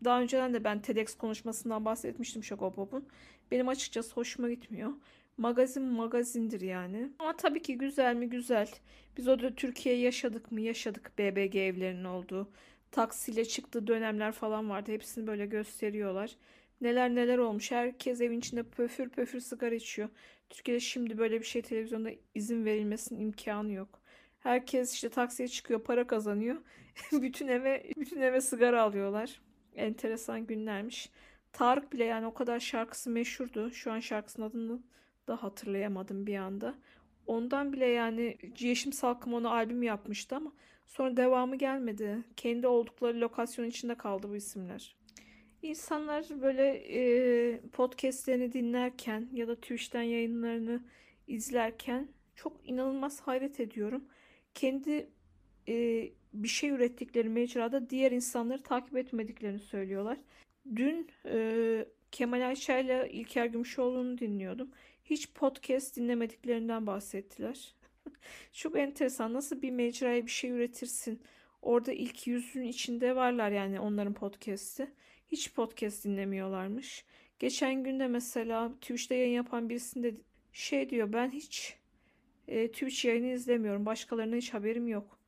daha 0.05 0.21
önceden 0.21 0.55
de 0.55 0.65
ben 0.65 0.83
TEDx 0.83 1.15
konuşmasından 1.15 1.85
bahsetmiştim 1.85 2.45
Şokopop'un. 2.45 3.09
Benim 3.51 3.69
açıkçası 3.69 4.15
hoşuma 4.15 4.51
gitmiyor. 4.51 4.93
Magazin 5.37 5.83
magazindir 5.83 6.61
yani. 6.61 7.11
Ama 7.19 7.37
tabii 7.37 7.63
ki 7.63 7.79
güzel 7.79 8.17
mi 8.17 8.29
güzel. 8.29 8.69
Biz 9.17 9.29
o 9.29 9.41
da 9.41 9.55
Türkiye 9.55 9.97
yaşadık 9.97 10.53
mı 10.53 10.61
yaşadık 10.61 11.13
BBG 11.19 11.57
evlerinin 11.57 12.05
olduğu. 12.05 12.49
Taksiyle 12.91 13.45
çıktığı 13.45 13.87
dönemler 13.87 14.33
falan 14.33 14.71
vardı. 14.71 14.93
Hepsini 14.93 15.27
böyle 15.27 15.47
gösteriyorlar. 15.47 16.37
Neler 16.81 17.15
neler 17.15 17.39
olmuş. 17.39 17.71
Herkes 17.71 18.21
evin 18.21 18.39
içinde 18.39 18.63
pöfür 18.63 19.09
pöfür 19.09 19.41
sigara 19.41 19.75
içiyor. 19.75 20.09
Türkiye'de 20.51 20.81
şimdi 20.81 21.19
böyle 21.19 21.41
bir 21.41 21.47
şey 21.47 21.63
televizyonda 21.63 22.11
izin 22.35 22.65
verilmesinin 22.65 23.21
imkanı 23.21 23.73
yok. 23.73 24.01
Herkes 24.41 24.95
işte 24.95 25.09
taksiye 25.09 25.49
çıkıyor, 25.49 25.85
para 25.85 26.07
kazanıyor. 26.07 26.57
bütün 27.13 27.49
eve 27.49 27.91
bütün 27.97 28.21
eve 28.21 28.41
sigara 28.41 28.83
alıyorlar. 28.83 29.41
Enteresan 29.77 30.47
günlermiş. 30.47 31.11
Tarık 31.53 31.93
bile 31.93 32.05
yani 32.05 32.27
o 32.27 32.35
kadar 32.35 32.61
şarkısı 32.61 33.11
meşhurdu. 33.11 33.71
Şu 33.71 33.93
an 33.93 34.01
şarkısının 34.01 34.47
adını 34.47 34.81
da 35.33 35.43
hatırlayamadım 35.43 36.27
bir 36.27 36.37
anda. 36.37 36.75
Ondan 37.27 37.73
bile 37.73 37.87
yani 37.87 38.39
Yeşim 38.59 38.93
Salkım 38.93 39.35
onu 39.35 39.51
albüm 39.51 39.83
yapmıştı 39.83 40.37
ama 40.37 40.53
sonra 40.87 41.17
devamı 41.17 41.57
gelmedi. 41.57 42.19
Kendi 42.37 42.67
oldukları 42.67 43.21
lokasyon 43.21 43.65
içinde 43.65 43.95
kaldı 43.95 44.29
bu 44.31 44.37
isimler. 44.37 44.97
İnsanlar 45.63 46.27
böyle 46.43 46.69
e, 46.75 47.61
podcastlerini 47.61 48.53
dinlerken 48.53 49.29
ya 49.33 49.49
da 49.49 49.55
Twitch'ten 49.55 50.03
yayınlarını 50.03 50.83
izlerken 51.29 52.09
çok 52.35 52.53
inanılmaz 52.65 53.21
hayret 53.21 53.61
ediyorum. 53.61 54.05
Kendi 54.55 55.11
e, 55.69 56.09
bir 56.33 56.49
şey 56.49 56.71
ürettikleri 56.71 57.29
mecrada 57.29 57.91
diğer 57.91 58.13
insanları 58.13 58.63
takip 58.63 58.97
etmediklerini 58.97 59.59
söylüyorlar. 59.59 60.19
Dün 60.77 61.09
e, 61.27 61.85
Kemal 62.13 62.49
Ayça 62.49 62.79
ile 62.79 63.09
İlker 63.13 63.47
Gümüşoğlu'nu 63.47 64.19
dinliyordum. 64.19 64.71
Hiç 65.05 65.33
podcast 65.33 65.97
dinlemediklerinden 65.97 66.87
bahsettiler. 66.87 67.75
Çok 68.53 68.79
enteresan. 68.79 69.33
Nasıl 69.33 69.63
bir 69.63 69.71
mecraya 69.71 70.27
bir 70.27 70.31
şey 70.31 70.51
üretirsin? 70.51 71.23
Orada 71.63 71.93
ilk 71.93 72.27
yüzün 72.27 72.63
içinde 72.63 73.17
varlar 73.17 73.51
yani 73.51 73.81
onların 73.81 74.15
podcast'i. 74.15 74.91
Hiç 75.29 75.55
podcast 75.55 76.05
dinlemiyorlarmış. 76.05 77.05
Geçen 77.39 77.85
günde 77.85 78.09
mesela 78.09 78.73
Twitch'te 78.73 79.15
yayın 79.15 79.35
yapan 79.35 79.69
birisinde 79.69 80.15
şey 80.53 80.91
diyor 80.91 81.13
ben 81.13 81.31
hiç 81.31 81.77
e, 82.49 82.69
Twitch 82.69 83.05
yayını 83.05 83.27
izlemiyorum. 83.27 83.87
Başkalarına 83.87 84.37
hiç 84.37 84.55
haberim 84.55 84.89
yok. 84.89 85.19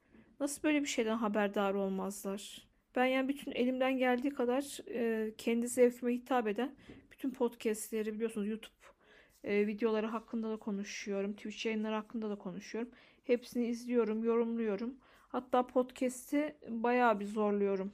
Nasıl 0.40 0.62
böyle 0.62 0.82
bir 0.82 0.86
şeyden 0.86 1.16
haberdar 1.16 1.74
olmazlar? 1.74 2.68
Ben 2.96 3.06
yani 3.06 3.28
bütün 3.28 3.52
elimden 3.52 3.98
geldiği 3.98 4.30
kadar 4.30 4.78
e, 4.88 5.30
kendi 5.38 5.68
zevkime 5.68 6.12
hitap 6.14 6.46
eden 6.46 6.74
bütün 7.10 7.30
podcastleri 7.30 8.14
biliyorsunuz 8.14 8.48
YouTube 8.48 8.94
e, 9.44 9.66
videoları 9.66 10.06
hakkında 10.06 10.50
da 10.50 10.56
konuşuyorum. 10.56 11.32
Twitch 11.32 11.66
yayınları 11.66 11.94
hakkında 11.94 12.30
da 12.30 12.36
konuşuyorum. 12.36 12.90
Hepsini 13.24 13.66
izliyorum, 13.66 14.24
yorumluyorum. 14.24 14.94
Hatta 15.28 15.66
podcast'i 15.66 16.56
bayağı 16.68 17.20
bir 17.20 17.26
zorluyorum. 17.26 17.92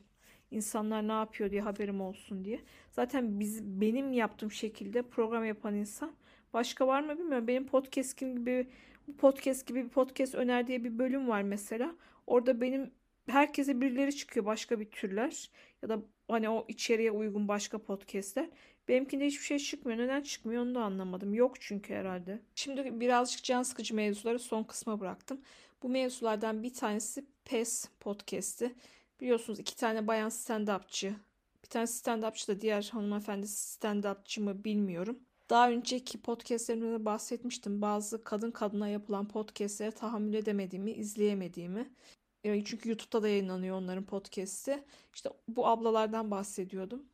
İnsanlar 0.50 1.09
ne 1.09 1.12
yapıyor 1.12 1.50
diye 1.50 1.61
haberim 1.61 2.00
olsun 2.00 2.45
diye. 2.45 2.61
Zaten 2.90 3.40
biz 3.40 3.64
benim 3.80 4.12
yaptığım 4.12 4.52
şekilde 4.52 5.02
program 5.02 5.45
yapan 5.45 5.75
insan 5.75 6.12
başka 6.52 6.87
var 6.87 7.00
mı 7.02 7.19
bilmiyorum. 7.19 7.49
Benim 7.49 7.66
podcast 7.66 8.19
gibi 8.19 8.66
bu 9.09 9.16
podcast 9.16 9.66
gibi 9.66 9.85
bir 9.85 9.88
podcast 9.88 10.35
öner 10.35 10.66
diye 10.66 10.85
bir 10.85 10.99
bölüm 10.99 11.28
var 11.28 11.42
mesela. 11.42 11.95
Orada 12.26 12.61
benim 12.61 12.90
herkese 13.26 13.80
birileri 13.80 14.16
çıkıyor 14.16 14.47
başka 14.47 14.80
bir 14.80 14.90
türler 14.90 15.50
ya 15.83 15.88
da 15.88 16.02
hani 16.28 16.49
o 16.49 16.64
içeriye 16.69 17.11
uygun 17.11 17.49
başka 17.49 17.78
podcastler. 17.78 18.50
Benimkinde 18.90 19.26
hiçbir 19.26 19.44
şey 19.44 19.59
çıkmıyor. 19.59 19.99
Neden 19.99 20.23
çıkmıyor 20.23 20.62
onu 20.62 20.75
da 20.75 20.82
anlamadım. 20.82 21.35
Yok 21.35 21.61
çünkü 21.61 21.94
herhalde. 21.94 22.40
Şimdi 22.54 23.00
birazcık 23.00 23.44
can 23.44 23.62
sıkıcı 23.62 23.94
mevzuları 23.94 24.38
son 24.38 24.62
kısma 24.62 25.00
bıraktım. 25.00 25.40
Bu 25.82 25.88
mevzulardan 25.88 26.62
bir 26.62 26.75
tanesi 26.75 27.25
PES 27.44 27.88
podcast'i. 28.00 28.75
Biliyorsunuz 29.20 29.59
iki 29.59 29.76
tane 29.76 30.06
bayan 30.06 30.28
stand-upçı. 30.28 31.12
Bir 31.62 31.68
tane 31.68 31.85
stand-upçı 31.85 32.49
da 32.49 32.61
diğer 32.61 32.90
hanımefendi 32.92 33.47
stand-upçı 33.47 34.40
mı 34.40 34.64
bilmiyorum. 34.64 35.18
Daha 35.50 35.70
önceki 35.70 36.23
podcastlerimde 36.23 37.04
bahsetmiştim. 37.04 37.82
Bazı 37.82 38.25
kadın 38.25 38.50
kadına 38.50 38.88
yapılan 38.88 39.28
podcastlere 39.28 39.90
tahammül 39.90 40.35
edemediğimi, 40.35 40.92
izleyemediğimi. 40.92 41.90
Çünkü 42.44 42.88
YouTube'da 42.88 43.23
da 43.23 43.28
yayınlanıyor 43.28 43.76
onların 43.76 44.04
podcast'i. 44.04 44.85
İşte 45.14 45.30
bu 45.49 45.66
ablalardan 45.66 46.30
bahsediyordum. 46.30 47.10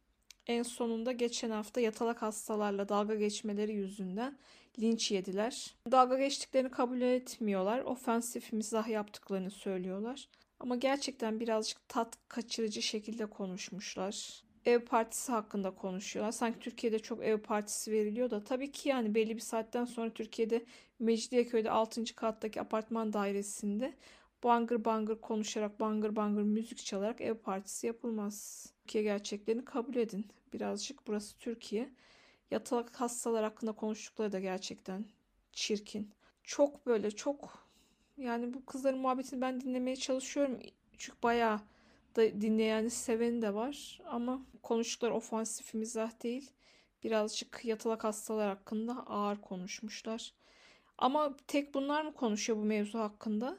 En 0.46 0.62
sonunda 0.62 1.12
geçen 1.12 1.50
hafta 1.50 1.80
yatalak 1.80 2.22
hastalarla 2.22 2.88
dalga 2.88 3.14
geçmeleri 3.14 3.72
yüzünden 3.72 4.38
linç 4.80 5.10
yediler. 5.10 5.74
Dalga 5.90 6.18
geçtiklerini 6.18 6.70
kabul 6.70 7.00
etmiyorlar. 7.00 7.80
Ofensif 7.80 8.52
mizah 8.52 8.88
yaptıklarını 8.88 9.50
söylüyorlar. 9.50 10.28
Ama 10.60 10.76
gerçekten 10.76 11.40
birazcık 11.40 11.88
tat 11.88 12.18
kaçırıcı 12.28 12.82
şekilde 12.82 13.26
konuşmuşlar. 13.26 14.42
Ev 14.64 14.80
partisi 14.80 15.32
hakkında 15.32 15.70
konuşuyorlar. 15.70 16.32
Sanki 16.32 16.58
Türkiye'de 16.58 16.98
çok 16.98 17.24
ev 17.24 17.38
partisi 17.38 17.92
veriliyor 17.92 18.30
da 18.30 18.44
tabii 18.44 18.72
ki 18.72 18.88
yani 18.88 19.14
belli 19.14 19.36
bir 19.36 19.40
saatten 19.40 19.84
sonra 19.84 20.10
Türkiye'de 20.10 20.64
Mecidiyeköy'de 20.98 21.70
6. 21.70 22.04
kattaki 22.14 22.60
apartman 22.60 23.12
dairesinde 23.12 23.94
bangır 24.44 24.84
bangır 24.84 25.20
konuşarak 25.20 25.80
bangır 25.80 26.16
bangır 26.16 26.42
müzik 26.42 26.78
çalarak 26.78 27.20
ev 27.20 27.34
partisi 27.34 27.86
yapılmaz. 27.86 28.66
Türkiye 28.80 29.04
gerçeklerini 29.04 29.64
kabul 29.64 29.94
edin. 29.96 30.26
Birazcık 30.52 31.06
burası 31.06 31.38
Türkiye. 31.38 31.90
Yatalak 32.50 33.00
hastalar 33.00 33.44
hakkında 33.44 33.72
konuştukları 33.72 34.32
da 34.32 34.40
gerçekten 34.40 35.04
çirkin. 35.52 36.10
Çok 36.42 36.86
böyle 36.86 37.10
çok 37.10 37.66
yani 38.16 38.54
bu 38.54 38.66
kızların 38.66 38.98
muhabbetini 38.98 39.40
ben 39.40 39.60
dinlemeye 39.60 39.96
çalışıyorum. 39.96 40.58
Çünkü 40.98 41.22
bayağı 41.22 41.60
da 42.16 42.40
dinleyeni 42.40 42.90
seveni 42.90 43.42
de 43.42 43.54
var. 43.54 44.00
Ama 44.06 44.46
konuştukları 44.62 45.14
ofansif 45.14 45.74
mizah 45.74 46.22
değil. 46.22 46.50
Birazcık 47.04 47.64
yatalak 47.64 48.04
hastalar 48.04 48.48
hakkında 48.48 49.06
ağır 49.06 49.40
konuşmuşlar. 49.40 50.34
Ama 50.98 51.36
tek 51.46 51.74
bunlar 51.74 52.02
mı 52.02 52.14
konuşuyor 52.14 52.58
bu 52.58 52.64
mevzu 52.64 52.98
hakkında? 52.98 53.58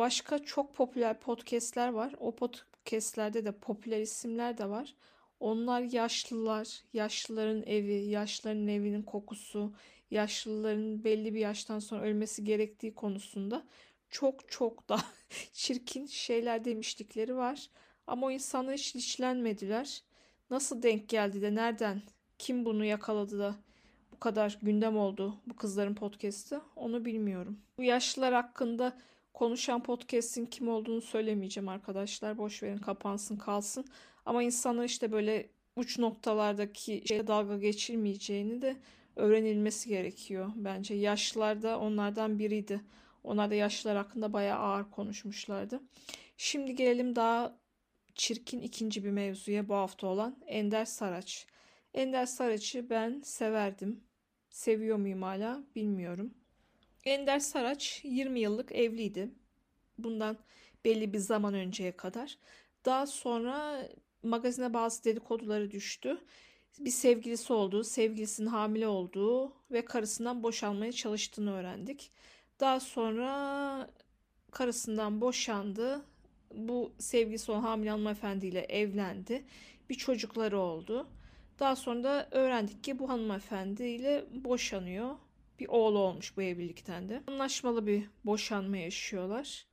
Başka 0.00 0.38
çok 0.38 0.74
popüler 0.74 1.20
podcastler 1.20 1.88
var. 1.88 2.14
O 2.20 2.36
podcastlerde 2.36 3.44
de 3.44 3.52
popüler 3.52 4.00
isimler 4.00 4.58
de 4.58 4.68
var. 4.68 4.94
Onlar 5.40 5.80
yaşlılar, 5.80 6.82
yaşlıların 6.92 7.62
evi, 7.66 7.94
yaşlıların 7.94 8.68
evinin 8.68 9.02
kokusu, 9.02 9.72
yaşlıların 10.10 11.04
belli 11.04 11.34
bir 11.34 11.38
yaştan 11.40 11.78
sonra 11.78 12.02
ölmesi 12.02 12.44
gerektiği 12.44 12.94
konusunda 12.94 13.64
çok 14.10 14.50
çok 14.50 14.88
da 14.88 14.98
çirkin 15.52 16.06
şeyler 16.06 16.64
demişlikleri 16.64 17.36
var. 17.36 17.70
Ama 18.06 18.26
o 18.26 18.30
insanlar 18.30 18.74
hiç 18.74 18.94
işlenmediler. 18.94 20.02
Nasıl 20.50 20.82
denk 20.82 21.08
geldi 21.08 21.42
de 21.42 21.54
nereden 21.54 22.02
kim 22.38 22.64
bunu 22.64 22.84
yakaladı 22.84 23.38
da 23.38 23.54
bu 24.12 24.20
kadar 24.20 24.58
gündem 24.62 24.98
oldu 24.98 25.36
bu 25.46 25.56
kızların 25.56 25.94
podcast'ı 25.94 26.60
onu 26.76 27.04
bilmiyorum. 27.04 27.58
Bu 27.78 27.82
yaşlılar 27.82 28.34
hakkında 28.34 28.96
konuşan 29.34 29.82
podcast'in 29.82 30.46
kim 30.46 30.68
olduğunu 30.68 31.00
söylemeyeceğim 31.00 31.68
arkadaşlar. 31.68 32.38
Boş 32.38 32.62
verin 32.62 32.78
kapansın 32.78 33.36
kalsın. 33.36 33.84
Ama 34.26 34.42
insanlar 34.42 34.84
işte 34.84 35.12
böyle 35.12 35.50
uç 35.76 35.98
noktalardaki 35.98 37.02
şeye 37.08 37.26
dalga 37.26 37.58
geçilmeyeceğini 37.58 38.62
de 38.62 38.76
öğrenilmesi 39.16 39.88
gerekiyor 39.88 40.52
bence. 40.56 40.94
Yaşlılar 40.94 41.62
da 41.62 41.78
onlardan 41.78 42.38
biriydi. 42.38 42.80
Onlar 43.24 43.50
da 43.50 43.54
yaşlılar 43.54 43.96
hakkında 43.96 44.32
bayağı 44.32 44.58
ağır 44.58 44.90
konuşmuşlardı. 44.90 45.80
Şimdi 46.36 46.74
gelelim 46.74 47.16
daha 47.16 47.60
çirkin 48.14 48.60
ikinci 48.60 49.04
bir 49.04 49.10
mevzuya 49.10 49.68
bu 49.68 49.74
hafta 49.74 50.06
olan 50.06 50.42
Ender 50.46 50.84
Saraç. 50.84 51.46
Ender 51.94 52.26
Saraç'ı 52.26 52.90
ben 52.90 53.20
severdim. 53.24 54.04
Seviyor 54.50 54.96
muyum 54.96 55.22
hala 55.22 55.64
bilmiyorum. 55.74 56.34
Ender 57.04 57.38
Saraç 57.38 58.00
20 58.04 58.40
yıllık 58.40 58.72
evliydi. 58.72 59.30
Bundan 59.98 60.38
belli 60.84 61.12
bir 61.12 61.18
zaman 61.18 61.54
önceye 61.54 61.96
kadar. 61.96 62.38
Daha 62.84 63.06
sonra 63.06 63.88
magazine 64.22 64.74
bazı 64.74 65.04
dedikoduları 65.04 65.70
düştü. 65.70 66.18
Bir 66.78 66.90
sevgilisi 66.90 67.52
olduğu, 67.52 67.84
sevgilisinin 67.84 68.48
hamile 68.48 68.88
olduğu 68.88 69.52
ve 69.70 69.84
karısından 69.84 70.42
boşanmaya 70.42 70.92
çalıştığını 70.92 71.52
öğrendik. 71.52 72.10
Daha 72.60 72.80
sonra 72.80 73.90
karısından 74.50 75.20
boşandı. 75.20 76.02
Bu 76.54 76.92
sevgilisi 76.98 77.52
olan 77.52 77.60
hamile 77.60 77.90
hanımefendiyle 77.90 78.60
evlendi. 78.60 79.44
Bir 79.90 79.94
çocukları 79.94 80.58
oldu. 80.58 81.08
Daha 81.58 81.76
sonra 81.76 82.04
da 82.04 82.28
öğrendik 82.30 82.84
ki 82.84 82.98
bu 82.98 83.08
hanımefendiyle 83.08 84.24
boşanıyor. 84.30 85.16
Bir 85.60 85.68
oğlu 85.68 85.98
olmuş 85.98 86.36
bu 86.36 86.42
evlilikten 86.42 87.08
de. 87.08 87.22
Anlaşmalı 87.26 87.86
bir 87.86 88.04
boşanma 88.24 88.76
yaşıyorlar. 88.76 89.66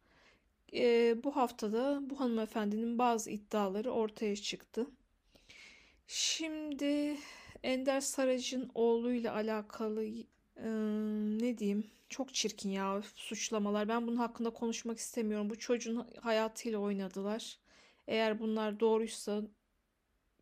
Ee, 0.74 1.16
bu 1.24 1.36
haftada 1.36 2.02
bu 2.10 2.20
hanımefendinin 2.20 2.98
bazı 3.00 3.32
iddiaları 3.32 3.92
ortaya 3.92 4.36
çıktı. 4.36 4.88
Şimdi 6.08 7.18
Ender 7.64 8.02
Sarac'ın 8.02 8.72
oğluyla 8.76 9.34
alakalı 9.34 10.06
e, 10.06 10.70
ne 11.40 11.58
diyeyim 11.58 11.88
çok 12.10 12.34
çirkin 12.34 12.70
ya 12.70 13.02
suçlamalar. 13.16 13.88
Ben 13.90 14.08
bunun 14.08 14.18
hakkında 14.18 14.50
konuşmak 14.50 14.98
istemiyorum. 14.98 15.50
Bu 15.50 15.60
çocuğun 15.60 16.08
hayatıyla 16.22 16.80
oynadılar. 16.80 17.58
Eğer 18.08 18.40
bunlar 18.40 18.80
doğruysa 18.80 19.42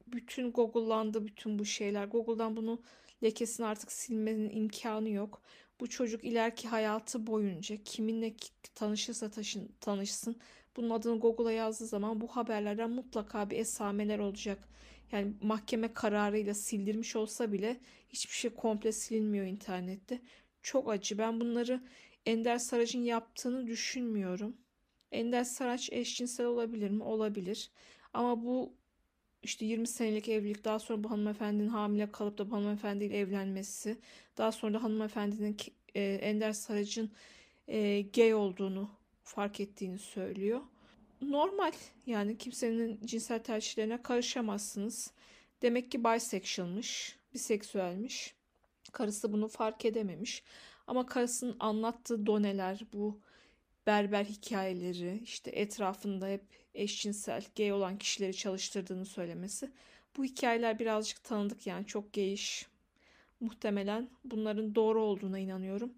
bütün 0.07 0.51
Google'landı 0.51 1.25
bütün 1.25 1.59
bu 1.59 1.65
şeyler. 1.65 2.05
Google'dan 2.05 2.55
bunu 2.55 2.81
lekesini 3.23 3.65
artık 3.65 3.91
silmenin 3.91 4.49
imkanı 4.49 5.09
yok. 5.09 5.41
Bu 5.79 5.89
çocuk 5.89 6.23
ileriki 6.23 6.67
hayatı 6.67 7.27
boyunca 7.27 7.83
kiminle 7.83 8.35
tanışırsa 8.75 9.31
taşın, 9.31 9.75
tanışsın. 9.81 10.35
Bunun 10.75 10.89
adını 10.89 11.19
Google'a 11.19 11.51
yazdığı 11.51 11.85
zaman 11.85 12.21
bu 12.21 12.27
haberlerden 12.27 12.89
mutlaka 12.89 13.49
bir 13.49 13.57
esameler 13.57 14.19
olacak. 14.19 14.69
Yani 15.11 15.33
mahkeme 15.41 15.93
kararıyla 15.93 16.53
sildirmiş 16.53 17.15
olsa 17.15 17.51
bile 17.51 17.79
hiçbir 18.09 18.33
şey 18.33 18.51
komple 18.53 18.91
silinmiyor 18.91 19.45
internette. 19.45 20.21
Çok 20.61 20.89
acı. 20.89 21.17
Ben 21.17 21.39
bunları 21.39 21.83
Ender 22.25 22.57
Saraç'ın 22.57 23.03
yaptığını 23.03 23.67
düşünmüyorum. 23.67 24.57
Ender 25.11 25.43
Saraç 25.43 25.89
eşcinsel 25.91 26.45
olabilir 26.45 26.89
mi? 26.89 27.03
Olabilir. 27.03 27.71
Ama 28.13 28.43
bu 28.43 28.73
işte 29.45 29.65
20 29.65 29.87
senelik 29.87 30.29
evlilik 30.29 30.65
daha 30.65 30.79
sonra 30.79 31.03
bu 31.03 31.11
hanımefendinin 31.11 31.67
hamile 31.67 32.11
kalıp 32.11 32.37
da 32.37 32.51
bu 32.51 32.55
hanımefendiyle 32.55 33.17
evlenmesi 33.17 33.97
daha 34.37 34.51
sonra 34.51 34.73
da 34.73 34.83
hanımefendinin 34.83 35.57
e, 35.95 36.03
Ender 36.03 36.53
Saraç'ın 36.53 37.11
e, 37.67 38.01
gay 38.01 38.33
olduğunu 38.33 38.89
fark 39.23 39.59
ettiğini 39.59 39.99
söylüyor. 39.99 40.61
Normal 41.21 41.71
yani 42.05 42.37
kimsenin 42.37 42.99
cinsel 43.05 43.43
tercihlerine 43.43 44.01
karışamazsınız. 44.01 45.11
Demek 45.61 45.91
ki 45.91 46.03
bisexualmış, 46.03 47.15
biseksüelmiş. 47.33 48.35
Karısı 48.91 49.33
bunu 49.33 49.47
fark 49.47 49.85
edememiş. 49.85 50.43
Ama 50.87 51.05
karısının 51.05 51.55
anlattığı 51.59 52.25
doneler, 52.25 52.81
bu 52.93 53.19
berber 53.87 54.25
hikayeleri, 54.25 55.19
işte 55.23 55.51
etrafında 55.51 56.27
hep 56.27 56.41
eşcinsel, 56.73 57.45
gay 57.57 57.73
olan 57.73 57.97
kişileri 57.97 58.35
çalıştırdığını 58.37 59.05
söylemesi. 59.05 59.71
Bu 60.17 60.23
hikayeler 60.23 60.79
birazcık 60.79 61.23
tanıdık 61.23 61.67
yani 61.67 61.85
çok 61.85 62.13
geyiş. 62.13 62.67
Muhtemelen 63.39 64.09
bunların 64.23 64.75
doğru 64.75 65.03
olduğuna 65.03 65.39
inanıyorum. 65.39 65.93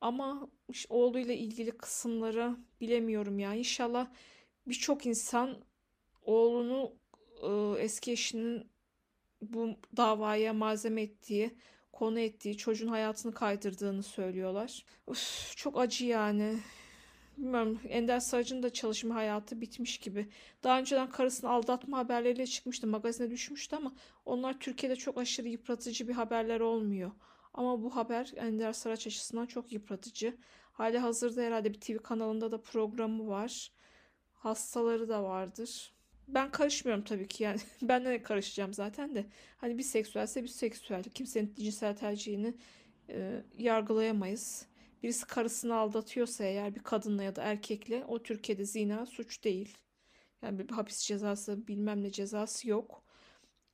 Ama 0.00 0.48
oğluyla 0.88 1.34
ilgili 1.34 1.70
kısımları 1.70 2.56
bilemiyorum 2.80 3.38
ya. 3.38 3.54
İnşallah 3.54 4.08
birçok 4.66 5.06
insan 5.06 5.58
oğlunu 6.22 6.92
e, 7.42 7.82
eski 7.82 8.12
eşinin 8.12 8.70
bu 9.42 9.76
davaya 9.96 10.52
malzeme 10.52 11.02
ettiği, 11.02 11.54
konu 11.92 12.20
ettiği, 12.20 12.56
çocuğun 12.56 12.88
hayatını 12.88 13.34
kaydırdığını 13.34 14.02
söylüyorlar. 14.02 14.84
Uf, 15.06 15.56
çok 15.56 15.80
acı 15.80 16.06
yani. 16.06 16.58
Bilmiyorum 17.38 17.80
Ender 17.88 18.20
Sarıcı'nın 18.20 18.62
da 18.62 18.72
çalışma 18.72 19.14
hayatı 19.14 19.60
bitmiş 19.60 19.98
gibi. 19.98 20.28
Daha 20.64 20.78
önceden 20.78 21.10
karısını 21.10 21.50
aldatma 21.50 21.98
haberleriyle 21.98 22.46
çıkmıştı. 22.46 22.86
Magazine 22.86 23.30
düşmüştü 23.30 23.76
ama 23.76 23.94
onlar 24.24 24.60
Türkiye'de 24.60 24.96
çok 24.96 25.18
aşırı 25.18 25.48
yıpratıcı 25.48 26.08
bir 26.08 26.12
haberler 26.12 26.60
olmuyor. 26.60 27.10
Ama 27.54 27.82
bu 27.82 27.96
haber 27.96 28.32
Ender 28.36 28.72
Saraç 28.72 29.06
açısından 29.06 29.46
çok 29.46 29.72
yıpratıcı. 29.72 30.36
Hali 30.72 30.98
hazırda 30.98 31.42
herhalde 31.42 31.74
bir 31.74 31.80
TV 31.80 31.98
kanalında 31.98 32.52
da 32.52 32.62
programı 32.62 33.28
var. 33.28 33.72
Hastaları 34.34 35.08
da 35.08 35.22
vardır. 35.24 35.92
Ben 36.28 36.50
karışmıyorum 36.50 37.04
tabii 37.04 37.28
ki 37.28 37.42
yani. 37.42 37.60
ben 37.82 38.04
de 38.04 38.22
karışacağım 38.22 38.74
zaten 38.74 39.14
de. 39.14 39.26
Hani 39.56 39.78
bir 39.78 39.82
seksüelse 39.82 40.42
bir 40.42 40.48
seksüel. 40.48 41.02
Kimsenin 41.04 41.54
cinsel 41.58 41.96
tercihini 41.96 42.54
e, 43.10 43.42
yargılayamayız. 43.58 44.66
Birisi 45.02 45.26
karısını 45.26 45.74
aldatıyorsa 45.76 46.44
eğer 46.44 46.74
bir 46.74 46.82
kadınla 46.82 47.22
ya 47.22 47.36
da 47.36 47.42
erkekle 47.42 48.04
o 48.04 48.22
Türkiye'de 48.22 48.64
zina 48.64 49.06
suç 49.06 49.44
değil. 49.44 49.78
Yani 50.42 50.58
bir 50.58 50.68
hapis 50.70 51.00
cezası 51.06 51.66
bilmem 51.68 52.02
ne 52.02 52.10
cezası 52.10 52.68
yok. 52.68 53.04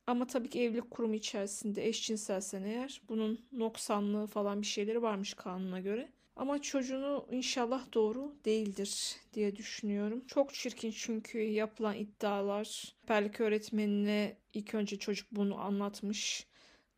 Ama 0.07 0.27
tabii 0.27 0.49
ki 0.49 0.61
evlilik 0.61 0.91
kurumu 0.91 1.15
içerisinde 1.15 1.87
eşcinselsen 1.87 2.63
eğer 2.63 3.01
bunun 3.09 3.45
noksanlığı 3.51 4.27
falan 4.27 4.61
bir 4.61 4.67
şeyleri 4.67 5.01
varmış 5.01 5.33
kanuna 5.33 5.79
göre. 5.79 6.09
Ama 6.35 6.61
çocuğunu 6.61 7.27
inşallah 7.31 7.93
doğru 7.93 8.35
değildir 8.45 9.15
diye 9.33 9.55
düşünüyorum. 9.55 10.23
Çok 10.27 10.53
çirkin 10.53 10.91
çünkü 10.91 11.39
yapılan 11.39 11.95
iddialar. 11.95 12.95
Rehberlik 13.03 13.41
öğretmenine 13.41 14.37
ilk 14.53 14.75
önce 14.75 14.99
çocuk 14.99 15.27
bunu 15.31 15.59
anlatmış. 15.59 16.47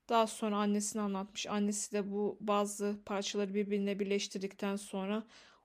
Daha 0.09 0.27
sonra 0.27 0.57
annesine 0.57 1.01
anlatmış. 1.01 1.47
Annesi 1.47 1.91
de 1.91 2.11
bu 2.11 2.37
bazı 2.39 2.95
parçaları 3.05 3.53
birbirine 3.53 3.99
birleştirdikten 3.99 4.75
sonra 4.75 5.23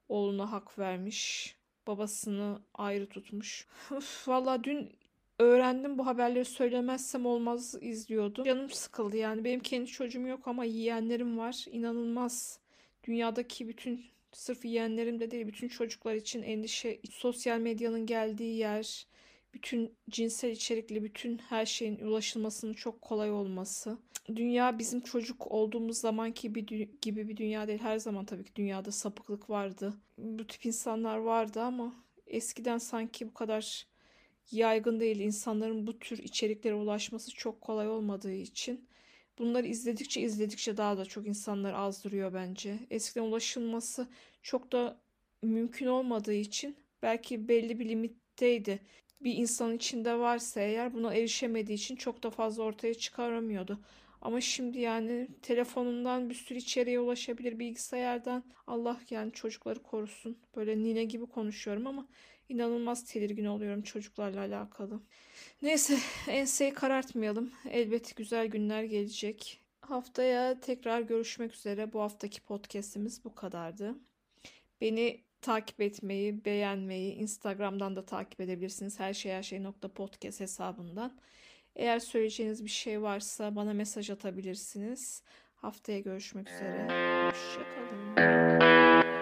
oğluna 0.09 0.53
hak 0.53 0.79
vermiş. 0.79 1.57
Babasını 1.87 2.61
ayrı 2.75 3.09
tutmuş. 3.09 3.67
Uf, 3.91 4.29
vallahi 4.29 4.65
dün 4.65 4.91
öğrendim 5.39 5.99
bu 5.99 6.07
haberleri 6.07 6.45
söylemezsem 6.45 7.27
olmaz 7.27 7.75
izliyordum. 7.81 8.45
Canım 8.45 8.71
sıkıldı 8.71 9.17
yani. 9.17 9.45
Benim 9.45 9.61
kendi 9.61 9.87
çocuğum 9.87 10.27
yok 10.27 10.49
ama 10.49 10.65
yiyenlerim 10.65 11.39
var. 11.39 11.67
İnanılmaz. 11.71 12.59
Dünyadaki 13.05 13.69
bütün 13.69 14.05
sırf 14.33 14.65
yiyenlerim 14.65 15.21
de 15.21 15.31
değil 15.31 15.47
bütün 15.47 15.69
çocuklar 15.69 16.15
için 16.15 16.43
endişe. 16.43 17.01
Sosyal 17.11 17.59
medyanın 17.59 18.07
geldiği 18.07 18.57
yer 18.57 19.07
bütün 19.55 19.95
cinsel 20.11 20.51
içerikli 20.51 21.05
bütün 21.05 21.39
her 21.39 21.67
şeyin 21.67 21.99
ulaşılmasının 21.99 22.73
çok 22.75 23.03
kolay 23.03 23.31
olması. 23.33 23.99
Dünya 24.37 24.79
bizim 24.79 25.01
çocuk 25.01 25.53
olduğumuz 25.53 25.99
zamanki 25.99 26.55
bir 26.55 26.89
gibi 27.03 27.29
bir 27.29 27.37
dünya 27.37 27.69
değil. 27.69 27.79
Her 27.79 27.99
zaman 27.99 28.25
tabii 28.25 28.45
ki 28.45 28.57
dünyada 28.57 28.93
sapıklık 28.93 29.51
vardı. 29.51 29.95
Bu 30.19 30.47
tip 30.47 30.67
insanlar 30.67 31.17
vardı 31.17 31.61
ama 31.61 31.95
eskiden 32.27 32.79
sanki 32.79 33.29
bu 33.29 33.35
kadar 33.35 33.87
yaygın 34.53 35.01
değil. 35.01 35.21
İnsanların 35.21 35.87
bu 35.87 35.99
tür 35.99 36.19
içeriklere 36.19 36.75
ulaşması 36.75 37.31
çok 37.31 37.61
kolay 37.61 37.89
olmadığı 37.89 38.33
için 38.33 38.89
bunları 39.39 39.67
izledikçe 39.67 40.21
izledikçe 40.21 40.77
daha 40.77 40.99
da 40.99 41.05
çok 41.05 41.27
insanlar 41.27 41.75
azdırıyor 41.75 42.35
bence. 42.35 42.79
Eskiden 42.91 43.25
ulaşılması 43.25 44.09
çok 44.43 44.73
da 44.73 45.01
mümkün 45.43 45.87
olmadığı 45.87 46.35
için 46.35 46.77
belki 47.03 47.49
belli 47.49 47.79
bir 47.79 47.89
limitteydi 47.89 48.81
bir 49.25 49.37
insan 49.37 49.75
içinde 49.75 50.19
varsa 50.19 50.61
eğer 50.61 50.95
buna 50.95 51.15
erişemediği 51.15 51.79
için 51.79 51.97
çok 51.97 52.23
da 52.23 52.31
fazla 52.31 52.63
ortaya 52.63 52.95
çıkaramıyordu. 52.95 53.81
Ama 54.21 54.41
şimdi 54.41 54.79
yani 54.79 55.29
telefonundan 55.43 56.31
bir 56.31 56.35
sürü 56.35 56.59
içeriğe 56.59 57.01
ulaşabilir 57.01 57.59
bilgisayardan. 57.59 58.45
Allah 58.67 59.01
yani 59.11 59.33
çocukları 59.33 59.83
korusun. 59.83 60.39
Böyle 60.57 60.79
nine 60.79 61.05
gibi 61.05 61.27
konuşuyorum 61.27 61.87
ama 61.87 62.09
inanılmaz 62.49 63.05
tedirgin 63.05 63.45
oluyorum 63.45 63.83
çocuklarla 63.83 64.41
alakalı. 64.41 65.01
Neyse 65.63 65.99
enseyi 66.29 66.73
karartmayalım. 66.75 67.53
Elbet 67.71 68.17
güzel 68.17 68.47
günler 68.47 68.83
gelecek. 68.83 69.61
Haftaya 69.81 70.61
tekrar 70.61 71.01
görüşmek 71.01 71.55
üzere. 71.55 71.93
Bu 71.93 72.01
haftaki 72.01 72.41
podcast'imiz 72.41 73.25
bu 73.25 73.35
kadardı. 73.35 73.95
Beni 74.81 75.25
takip 75.43 75.81
etmeyi, 75.81 76.45
beğenmeyi, 76.45 77.15
Instagram'dan 77.15 77.97
da 77.97 78.05
takip 78.05 78.41
edebilirsiniz. 78.41 79.01
Her 79.01 79.15
şey 79.15 79.33
her 79.33 79.43
şey 79.43 79.63
nokta 79.63 79.89
podcast 79.89 80.41
hesabından. 80.41 81.13
Eğer 81.77 81.99
söyleyeceğiniz 81.99 82.65
bir 82.65 82.71
şey 82.71 83.03
varsa 83.03 83.57
bana 83.57 83.73
mesaj 83.73 84.11
atabilirsiniz. 84.11 85.23
Haftaya 85.57 85.99
görüşmek 85.99 86.49
üzere. 86.49 86.83
Hoşçakalın. 87.31 89.22